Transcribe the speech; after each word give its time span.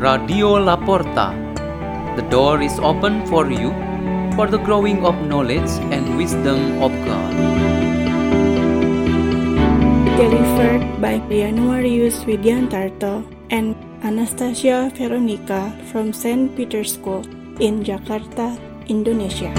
Radio 0.00 0.56
Laporta. 0.56 1.36
The 2.16 2.24
door 2.32 2.62
is 2.62 2.72
open 2.80 3.20
for 3.26 3.52
you 3.52 3.68
for 4.32 4.48
the 4.48 4.56
growing 4.56 5.04
of 5.04 5.12
knowledge 5.28 5.68
and 5.92 6.16
wisdom 6.16 6.80
of 6.80 6.88
God. 7.04 7.32
Delivered 10.16 10.88
by 11.04 11.20
Januarius 11.28 12.24
Widiantarto 12.24 13.28
and 13.50 13.76
Anastasia 14.00 14.90
Veronica 14.96 15.68
from 15.92 16.14
St. 16.14 16.56
Peter's 16.56 16.96
School 16.96 17.20
in 17.60 17.84
Jakarta, 17.84 18.56
Indonesia. 18.88 19.52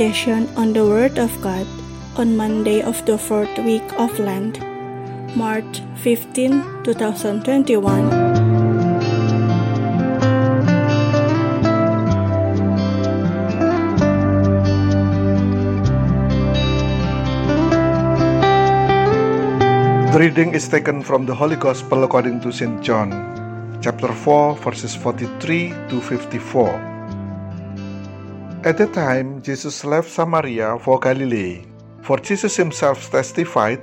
Meditation 0.00 0.48
on 0.56 0.72
the 0.72 0.80
Word 0.80 1.18
of 1.18 1.28
God 1.42 1.66
on 2.16 2.34
Monday 2.34 2.80
of 2.80 3.04
the 3.04 3.18
fourth 3.18 3.52
week 3.58 3.84
of 4.00 4.08
Lent, 4.18 4.56
March 5.36 5.82
15, 6.00 6.84
2021. 6.84 8.08
The 20.08 20.18
reading 20.18 20.54
is 20.54 20.66
taken 20.66 21.02
from 21.02 21.26
the 21.26 21.34
Holy 21.34 21.56
Gospel 21.56 22.04
according 22.04 22.40
to 22.40 22.50
St. 22.50 22.80
John, 22.80 23.12
chapter 23.82 24.08
4, 24.08 24.56
verses 24.64 24.96
43 24.96 25.74
to 25.90 26.00
54. 26.00 26.99
At 28.62 28.78
that 28.78 28.92
time, 28.92 29.40
Jesus 29.42 29.84
left 29.84 30.10
Samaria 30.10 30.78
for 30.80 31.00
Galilee, 31.00 31.64
for 32.02 32.18
Jesus 32.18 32.56
himself 32.56 33.10
testified 33.10 33.82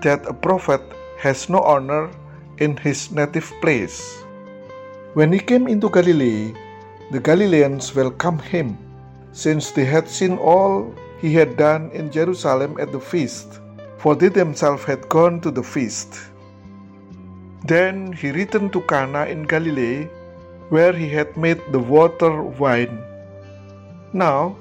that 0.00 0.24
a 0.26 0.32
prophet 0.32 0.80
has 1.20 1.48
no 1.48 1.60
honor 1.60 2.10
in 2.58 2.76
his 2.76 3.12
native 3.12 3.52
place. 3.60 4.24
When 5.12 5.32
he 5.32 5.38
came 5.40 5.68
into 5.68 5.90
Galilee, 5.90 6.54
the 7.12 7.20
Galileans 7.20 7.94
welcomed 7.94 8.42
him, 8.42 8.78
since 9.32 9.70
they 9.70 9.84
had 9.84 10.08
seen 10.08 10.38
all 10.38 10.94
he 11.20 11.32
had 11.32 11.56
done 11.56 11.90
in 11.92 12.10
Jerusalem 12.10 12.80
at 12.80 12.92
the 12.92 13.00
feast 13.00 13.60
for 14.04 14.14
they 14.14 14.28
themselves 14.28 14.84
had 14.84 15.08
gone 15.08 15.40
to 15.40 15.50
the 15.50 15.62
feast. 15.64 16.28
Then 17.64 18.12
he 18.12 18.36
returned 18.36 18.76
to 18.76 18.84
Cana 18.84 19.24
in 19.24 19.48
Galilee, 19.48 20.04
where 20.68 20.92
he 20.92 21.08
had 21.08 21.32
made 21.40 21.64
the 21.72 21.80
water 21.80 22.42
wine. 22.42 23.00
Now 24.14 24.54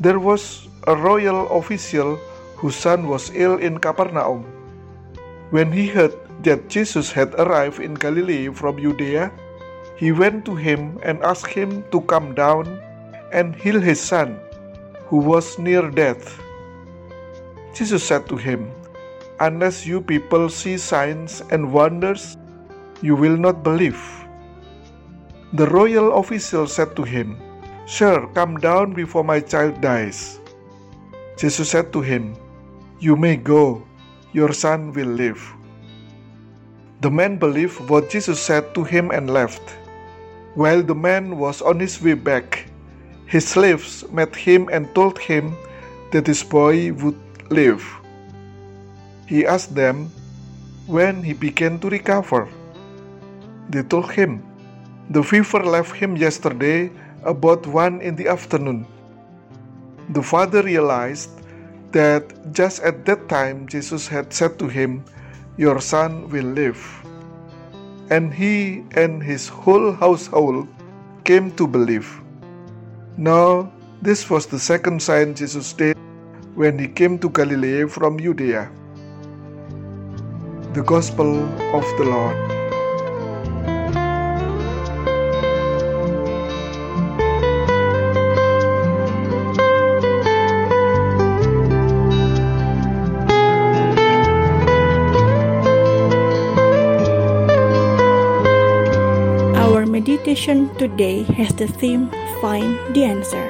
there 0.00 0.16
was 0.16 0.64
a 0.88 0.96
royal 0.96 1.44
official 1.52 2.16
whose 2.56 2.72
son 2.72 3.04
was 3.04 3.28
ill 3.36 3.60
in 3.60 3.76
Capernaum. 3.76 4.48
When 5.52 5.68
he 5.68 5.92
heard 5.92 6.16
that 6.40 6.72
Jesus 6.72 7.12
had 7.12 7.36
arrived 7.36 7.84
in 7.84 7.92
Galilee 8.00 8.48
from 8.48 8.80
Judea, 8.80 9.28
he 10.00 10.08
went 10.10 10.48
to 10.48 10.56
him 10.56 10.96
and 11.04 11.20
asked 11.20 11.52
him 11.52 11.84
to 11.92 12.00
come 12.08 12.32
down 12.32 12.64
and 13.28 13.52
heal 13.52 13.76
his 13.76 14.00
son, 14.00 14.40
who 15.12 15.20
was 15.20 15.60
near 15.60 15.84
death. 15.92 16.40
Jesus 17.76 18.00
said 18.00 18.24
to 18.32 18.40
him, 18.40 18.72
Unless 19.36 19.84
you 19.84 20.00
people 20.00 20.48
see 20.48 20.80
signs 20.80 21.44
and 21.52 21.76
wonders, 21.76 22.40
you 23.04 23.14
will 23.14 23.36
not 23.36 23.60
believe. 23.60 24.00
The 25.52 25.68
royal 25.68 26.16
official 26.16 26.66
said 26.66 26.96
to 26.96 27.04
him, 27.04 27.36
Sir, 27.84 28.26
come 28.32 28.56
down 28.56 28.96
before 28.96 29.24
my 29.24 29.40
child 29.40 29.80
dies. 29.84 30.40
Jesus 31.36 31.68
said 31.68 31.92
to 31.92 32.00
him, 32.00 32.32
You 32.98 33.14
may 33.14 33.36
go, 33.36 33.84
your 34.32 34.56
son 34.56 34.92
will 34.96 35.12
live. 35.12 35.40
The 37.02 37.10
man 37.10 37.36
believed 37.36 37.84
what 37.90 38.08
Jesus 38.08 38.40
said 38.40 38.74
to 38.74 38.84
him 38.84 39.12
and 39.12 39.28
left. 39.28 39.60
While 40.54 40.82
the 40.82 40.94
man 40.94 41.36
was 41.36 41.60
on 41.60 41.78
his 41.78 42.00
way 42.00 42.14
back, 42.14 42.64
his 43.26 43.46
slaves 43.46 44.00
met 44.08 44.34
him 44.34 44.72
and 44.72 44.88
told 44.94 45.18
him 45.18 45.52
that 46.12 46.26
his 46.26 46.42
boy 46.42 46.92
would 47.04 47.20
live. 47.50 47.84
He 49.28 49.44
asked 49.44 49.74
them 49.74 50.08
when 50.86 51.22
he 51.22 51.34
began 51.36 51.78
to 51.80 51.92
recover. 51.92 52.48
They 53.68 53.82
told 53.82 54.08
him, 54.12 54.40
The 55.10 55.22
fever 55.22 55.60
left 55.60 55.92
him 55.92 56.16
yesterday 56.16 56.88
about 57.24 57.66
one 57.66 58.00
in 58.00 58.16
the 58.16 58.28
afternoon. 58.28 58.86
The 60.10 60.22
father 60.22 60.62
realized 60.62 61.30
that 61.92 62.52
just 62.52 62.82
at 62.82 63.04
that 63.06 63.28
time 63.28 63.66
Jesus 63.66 64.06
had 64.06 64.32
said 64.32 64.58
to 64.58 64.68
him, 64.68 65.04
Your 65.56 65.80
son 65.80 66.28
will 66.28 66.44
live. 66.44 66.80
And 68.10 68.34
he 68.34 68.84
and 68.92 69.22
his 69.22 69.48
whole 69.48 69.92
household 69.92 70.68
came 71.24 71.50
to 71.56 71.66
believe. 71.66 72.20
Now, 73.16 73.72
this 74.02 74.28
was 74.28 74.46
the 74.46 74.58
second 74.58 75.00
sign 75.00 75.34
Jesus 75.34 75.72
did 75.72 75.96
when 76.54 76.78
he 76.78 76.88
came 76.88 77.18
to 77.20 77.30
Galilee 77.30 77.88
from 77.88 78.18
Judea. 78.18 78.70
The 80.74 80.82
Gospel 80.82 81.40
of 81.72 81.86
the 81.96 82.04
Lord. 82.04 82.63
Meditation 100.24 100.72
today 100.80 101.20
has 101.36 101.52
the 101.60 101.68
theme 101.68 102.08
Find 102.40 102.80
the 102.96 103.04
Answer. 103.04 103.44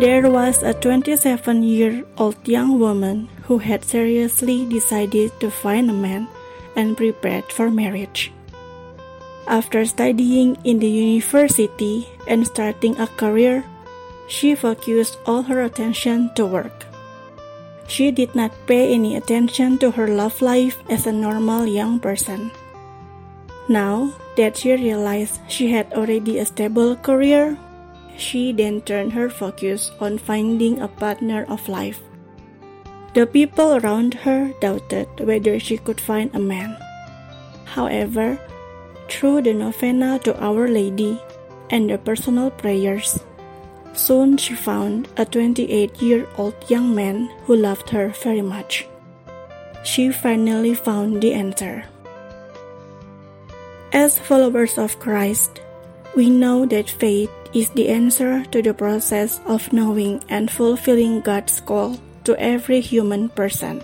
There 0.00 0.24
was 0.32 0.62
a 0.62 0.72
27 0.72 1.60
year 1.62 2.02
old 2.16 2.40
young 2.48 2.80
woman 2.80 3.28
who 3.44 3.58
had 3.58 3.84
seriously 3.84 4.64
decided 4.64 5.36
to 5.40 5.50
find 5.50 5.90
a 5.90 5.92
man 5.92 6.28
and 6.76 6.96
prepared 6.96 7.52
for 7.52 7.68
marriage. 7.68 8.32
After 9.44 9.84
studying 9.84 10.56
in 10.64 10.80
the 10.80 10.88
university 10.88 12.08
and 12.26 12.48
starting 12.48 12.96
a 12.96 13.06
career, 13.20 13.68
she 14.32 14.56
focused 14.56 15.20
all 15.26 15.42
her 15.42 15.60
attention 15.60 16.32
to 16.40 16.48
work. 16.48 16.88
She 17.84 18.08
did 18.08 18.32
not 18.32 18.56
pay 18.64 18.96
any 18.96 19.12
attention 19.12 19.76
to 19.84 19.92
her 19.92 20.08
love 20.08 20.40
life 20.40 20.80
as 20.88 21.04
a 21.04 21.12
normal 21.12 21.68
young 21.68 22.00
person. 22.00 22.48
Now 23.70 24.10
that 24.34 24.58
she 24.58 24.74
realized 24.74 25.38
she 25.46 25.70
had 25.70 25.94
already 25.94 26.42
a 26.42 26.44
stable 26.44 26.98
career, 26.98 27.54
she 28.18 28.50
then 28.50 28.82
turned 28.82 29.14
her 29.14 29.30
focus 29.30 29.94
on 30.02 30.18
finding 30.18 30.82
a 30.82 30.90
partner 30.90 31.46
of 31.46 31.70
life. 31.70 32.02
The 33.14 33.30
people 33.30 33.78
around 33.78 34.26
her 34.26 34.50
doubted 34.58 35.06
whether 35.22 35.62
she 35.62 35.78
could 35.78 36.02
find 36.02 36.34
a 36.34 36.42
man. 36.42 36.74
However, 37.62 38.42
through 39.06 39.46
the 39.46 39.54
novena 39.54 40.18
to 40.26 40.34
Our 40.42 40.66
Lady 40.66 41.22
and 41.70 41.86
the 41.86 41.98
personal 41.98 42.50
prayers, 42.50 43.22
soon 43.94 44.34
she 44.34 44.58
found 44.58 45.06
a 45.14 45.22
28 45.22 46.02
year 46.02 46.26
old 46.34 46.58
young 46.66 46.90
man 46.90 47.30
who 47.46 47.54
loved 47.54 47.90
her 47.94 48.10
very 48.18 48.42
much. 48.42 48.90
She 49.86 50.10
finally 50.10 50.74
found 50.74 51.22
the 51.22 51.38
answer. 51.38 51.86
As 53.92 54.18
followers 54.18 54.78
of 54.78 54.98
Christ, 55.00 55.60
we 56.14 56.30
know 56.30 56.64
that 56.66 56.88
faith 56.88 57.30
is 57.52 57.70
the 57.70 57.88
answer 57.88 58.44
to 58.46 58.62
the 58.62 58.74
process 58.74 59.40
of 59.46 59.72
knowing 59.72 60.22
and 60.28 60.50
fulfilling 60.50 61.20
God's 61.20 61.60
call 61.60 61.98
to 62.22 62.38
every 62.38 62.80
human 62.80 63.28
person. 63.30 63.82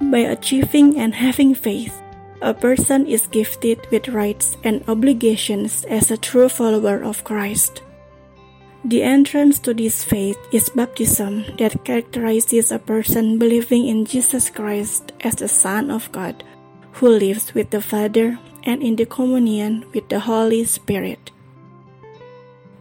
By 0.00 0.18
achieving 0.30 0.98
and 0.98 1.14
having 1.14 1.54
faith, 1.54 2.00
a 2.40 2.54
person 2.54 3.06
is 3.06 3.26
gifted 3.26 3.84
with 3.90 4.06
rights 4.08 4.56
and 4.62 4.84
obligations 4.86 5.82
as 5.90 6.12
a 6.12 6.16
true 6.16 6.48
follower 6.48 7.02
of 7.02 7.24
Christ. 7.24 7.82
The 8.84 9.02
entrance 9.02 9.58
to 9.66 9.74
this 9.74 10.04
faith 10.04 10.38
is 10.52 10.68
baptism 10.70 11.44
that 11.58 11.84
characterizes 11.84 12.70
a 12.70 12.78
person 12.78 13.36
believing 13.36 13.88
in 13.88 14.06
Jesus 14.06 14.48
Christ 14.48 15.12
as 15.22 15.34
the 15.34 15.48
Son 15.48 15.90
of 15.90 16.10
God, 16.12 16.44
who 16.92 17.08
lives 17.08 17.52
with 17.54 17.70
the 17.70 17.82
Father 17.82 18.38
and 18.68 18.84
in 18.84 19.00
the 19.00 19.08
communion 19.08 19.88
with 19.96 20.12
the 20.12 20.20
Holy 20.20 20.62
Spirit. 20.68 21.32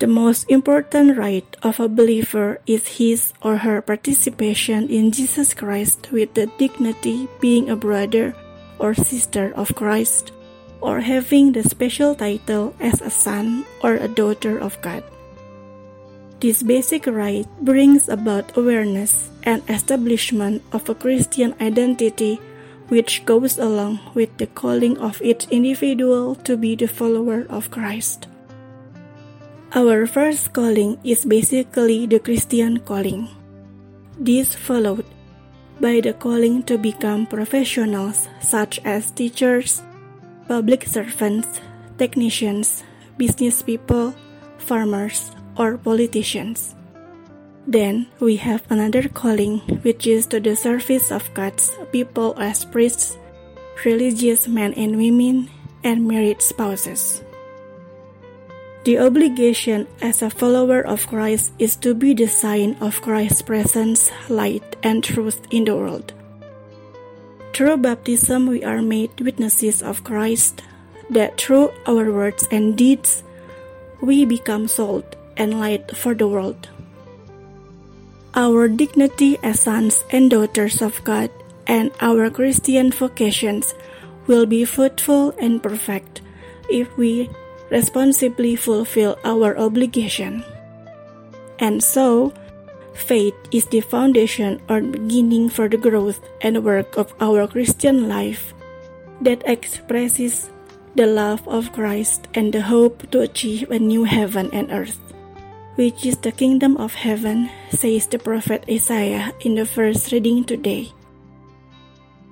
The 0.04 0.12
most 0.12 0.52
important 0.52 1.18
right 1.18 1.48
of 1.64 1.80
a 1.80 1.88
believer 1.88 2.60
is 2.68 3.00
his 3.00 3.32
or 3.42 3.64
her 3.64 3.82
participation 3.82 4.92
in 4.92 5.16
Jesus 5.16 5.56
Christ 5.56 6.12
with 6.12 6.36
the 6.36 6.52
dignity 6.60 7.32
being 7.40 7.72
a 7.72 7.80
brother 7.80 8.36
or 8.78 8.94
sister 8.94 9.56
of 9.56 9.74
Christ, 9.74 10.36
or 10.82 11.00
having 11.02 11.54
the 11.54 11.64
special 11.64 12.14
title 12.14 12.76
as 12.80 13.02
a 13.02 13.10
son 13.10 13.66
or 13.82 13.96
a 13.96 14.12
daughter 14.12 14.60
of 14.60 14.78
God. 14.84 15.02
This 16.42 16.62
basic 16.62 17.08
right 17.08 17.50
brings 17.66 18.06
about 18.06 18.54
awareness 18.54 19.32
and 19.42 19.66
establishment 19.66 20.62
of 20.70 20.86
a 20.86 20.94
Christian 20.94 21.56
identity 21.58 22.38
which 22.88 23.26
goes 23.26 23.58
along 23.58 24.00
with 24.14 24.32
the 24.38 24.48
calling 24.48 24.98
of 24.98 25.22
each 25.22 25.48
individual 25.52 26.36
to 26.48 26.56
be 26.56 26.76
the 26.76 26.88
follower 26.88 27.46
of 27.50 27.72
Christ. 27.72 28.28
Our 29.76 30.08
first 30.08 30.54
calling 30.54 30.98
is 31.04 31.26
basically 31.26 32.08
the 32.08 32.20
Christian 32.20 32.80
calling. 32.80 33.28
This 34.18 34.56
followed 34.56 35.06
by 35.80 36.00
the 36.00 36.14
calling 36.14 36.64
to 36.64 36.78
become 36.78 37.28
professionals 37.28 38.30
such 38.40 38.80
as 38.88 39.12
teachers, 39.12 39.84
public 40.48 40.88
servants, 40.88 41.60
technicians, 41.98 42.84
business 43.18 43.62
people, 43.62 44.16
farmers, 44.58 45.36
or 45.58 45.78
politicians. 45.78 46.77
Then 47.68 48.08
we 48.24 48.38
have 48.38 48.64
another 48.72 49.10
calling, 49.12 49.60
which 49.84 50.08
is 50.08 50.26
to 50.28 50.40
the 50.40 50.56
service 50.56 51.12
of 51.12 51.28
God's 51.34 51.76
people 51.92 52.34
as 52.40 52.64
priests, 52.64 53.18
religious 53.84 54.48
men 54.48 54.72
and 54.80 54.96
women, 54.96 55.52
and 55.84 56.08
married 56.08 56.42
spouses. 56.42 57.22
The 58.86 59.00
obligation 59.00 59.86
as 60.00 60.22
a 60.22 60.30
follower 60.30 60.80
of 60.80 61.08
Christ 61.08 61.52
is 61.60 61.76
to 61.84 61.94
be 61.94 62.14
the 62.14 62.32
sign 62.32 62.78
of 62.80 63.02
Christ's 63.02 63.42
presence, 63.42 64.12
light, 64.30 64.78
and 64.82 65.04
truth 65.04 65.44
in 65.52 65.66
the 65.66 65.76
world. 65.76 66.14
Through 67.52 67.84
baptism, 67.84 68.48
we 68.48 68.64
are 68.64 68.82
made 68.82 69.20
witnesses 69.20 69.84
of 69.84 70.06
Christ, 70.06 70.64
that 71.10 71.36
through 71.36 71.76
our 71.86 72.08
words 72.16 72.48
and 72.50 72.78
deeds, 72.78 73.24
we 74.00 74.24
become 74.24 74.70
salt 74.70 75.18
and 75.36 75.60
light 75.60 75.92
for 75.92 76.16
the 76.16 76.30
world. 76.30 76.70
Our 78.38 78.70
dignity 78.70 79.42
as 79.42 79.66
sons 79.66 80.06
and 80.14 80.30
daughters 80.30 80.78
of 80.86 81.02
God 81.02 81.34
and 81.66 81.90
our 82.00 82.30
Christian 82.30 82.94
vocations 82.94 83.74
will 84.30 84.46
be 84.46 84.62
fruitful 84.62 85.34
and 85.42 85.58
perfect 85.58 86.22
if 86.70 86.86
we 87.02 87.34
responsibly 87.74 88.56
fulfill 88.56 89.18
our 89.26 89.58
obligation. 89.58 90.46
And 91.58 91.82
so, 91.82 92.32
faith 92.94 93.34
is 93.50 93.66
the 93.74 93.82
foundation 93.82 94.62
or 94.70 94.86
beginning 94.86 95.50
for 95.50 95.68
the 95.68 95.82
growth 95.82 96.22
and 96.40 96.64
work 96.64 96.94
of 96.94 97.18
our 97.20 97.48
Christian 97.48 98.08
life 98.08 98.54
that 99.20 99.42
expresses 99.50 100.52
the 100.94 101.08
love 101.10 101.42
of 101.50 101.74
Christ 101.74 102.28
and 102.36 102.54
the 102.54 102.62
hope 102.62 103.10
to 103.10 103.22
achieve 103.22 103.72
a 103.72 103.80
new 103.80 104.04
heaven 104.04 104.54
and 104.54 104.70
earth, 104.70 105.02
which 105.78 106.06
is 106.06 106.18
the 106.18 106.34
kingdom 106.34 106.76
of 106.78 106.94
heaven, 106.94 107.50
says 107.70 108.08
the 108.08 108.18
prophet 108.18 108.66
Isaiah 108.70 109.32
in 109.42 109.54
the 109.56 109.66
first 109.66 110.12
reading 110.12 110.44
today. 110.44 110.92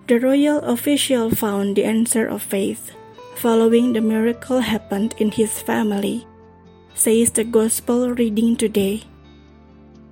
The 0.08 0.20
royal 0.20 0.60
official 0.66 1.30
found 1.30 1.78
the 1.78 1.86
answer 1.86 2.26
of 2.26 2.42
faith 2.42 2.92
following 3.36 3.94
the 3.94 4.02
miracle 4.02 4.60
happened 4.60 5.14
in 5.18 5.30
his 5.30 5.62
family, 5.62 6.26
says 6.94 7.32
the 7.32 7.44
Gospel 7.44 8.12
reading 8.12 8.56
today. 8.56 9.04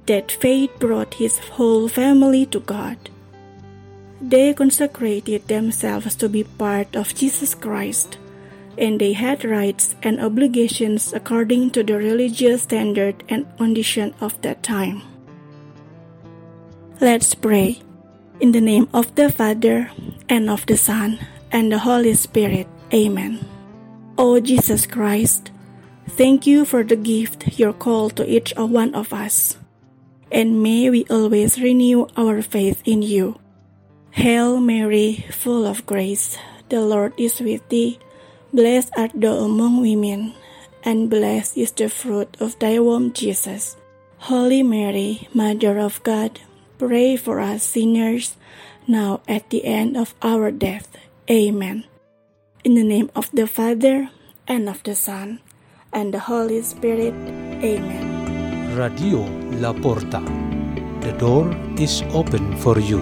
That 0.05 0.31
faith 0.31 0.69
brought 0.79 1.15
his 1.15 1.39
whole 1.39 1.87
family 1.87 2.45
to 2.47 2.59
God. 2.59 2.97
They 4.21 4.53
consecrated 4.53 5.47
themselves 5.47 6.15
to 6.15 6.29
be 6.29 6.43
part 6.43 6.95
of 6.95 7.15
Jesus 7.15 7.55
Christ, 7.55 8.17
and 8.77 8.99
they 8.99 9.13
had 9.13 9.45
rights 9.45 9.95
and 10.03 10.19
obligations 10.19 11.13
according 11.13 11.71
to 11.71 11.83
the 11.83 11.97
religious 11.97 12.63
standard 12.63 13.23
and 13.29 13.45
condition 13.57 14.13
of 14.21 14.39
that 14.41 14.63
time. 14.63 15.01
Let's 17.01 17.33
pray. 17.35 17.81
In 18.39 18.51
the 18.51 18.61
name 18.61 18.89
of 18.93 19.13
the 19.15 19.31
Father, 19.31 19.91
and 20.27 20.49
of 20.49 20.65
the 20.65 20.75
Son, 20.75 21.19
and 21.51 21.71
the 21.71 21.79
Holy 21.79 22.13
Spirit. 22.13 22.67
Amen. 22.93 23.39
O 24.17 24.39
Jesus 24.39 24.85
Christ, 24.85 25.51
thank 26.09 26.45
you 26.45 26.65
for 26.65 26.83
the 26.83 26.95
gift 26.95 27.59
your 27.59 27.73
call 27.73 28.09
to 28.11 28.25
each 28.25 28.53
one 28.57 28.93
of 28.95 29.13
us, 29.13 29.57
and 30.31 30.61
may 30.61 30.89
we 30.89 31.05
always 31.09 31.61
renew 31.61 32.07
our 32.17 32.41
faith 32.41 32.81
in 32.85 33.01
you. 33.01 33.39
Hail 34.11 34.59
Mary, 34.59 35.25
full 35.31 35.65
of 35.65 35.85
grace, 35.85 36.37
the 36.69 36.81
Lord 36.81 37.13
is 37.17 37.39
with 37.39 37.67
thee. 37.69 37.99
Blessed 38.53 38.93
art 38.93 39.17
thou 39.17 39.49
among 39.49 39.81
women, 39.81 40.37
and 40.85 41.09
blessed 41.09 41.57
is 41.57 41.73
the 41.73 41.89
fruit 41.89 42.37
of 42.39 42.53
thy 42.61 42.77
womb, 42.77 43.09
Jesus. 43.09 43.75
Holy 44.29 44.61
Mary, 44.61 45.27
Mother 45.33 45.81
of 45.81 45.97
God, 46.05 46.37
pray 46.77 47.17
for 47.17 47.41
us 47.41 47.65
sinners, 47.65 48.37
now 48.85 49.25
at 49.27 49.49
the 49.49 49.65
end 49.65 49.97
of 49.97 50.13
our 50.21 50.53
death. 50.53 50.85
Amen. 51.25 51.89
In 52.63 52.75
the 52.75 52.85
name 52.85 53.09
of 53.17 53.33
the 53.33 53.49
Father, 53.49 54.13
and 54.47 54.69
of 54.69 54.83
the 54.83 54.93
Son, 54.93 55.41
and 55.91 56.13
the 56.13 56.21
Holy 56.21 56.61
Spirit. 56.61 57.17
Amen. 57.65 58.77
Radio 58.77 59.25
La 59.57 59.73
Porta. 59.73 60.21
The 61.01 61.17
door 61.17 61.49
is 61.81 62.05
open 62.13 62.55
for 62.61 62.77
you. 62.77 63.01